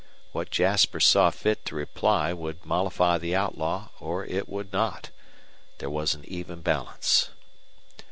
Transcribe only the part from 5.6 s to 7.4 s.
There was an even balance.